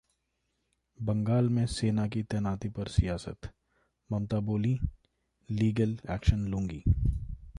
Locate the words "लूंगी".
6.39-6.83